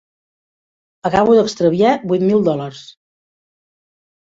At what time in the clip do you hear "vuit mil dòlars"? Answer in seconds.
2.13-2.83